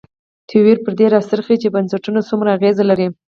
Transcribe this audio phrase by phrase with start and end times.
[0.47, 3.07] تیوري پر دې راڅرخي چې بنسټونه څومره اغېز لري.